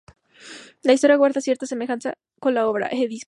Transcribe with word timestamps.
La 0.81 0.93
historia 0.93 1.15
guarda 1.15 1.41
cierta 1.41 1.67
semejanza 1.67 2.15
con 2.39 2.55
la 2.55 2.67
obra 2.67 2.87
Edipo. 2.87 3.19